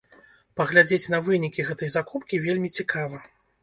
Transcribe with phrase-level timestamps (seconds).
[0.61, 3.27] Паглядзець на вынікі гэтай закупкі вельмі цікава.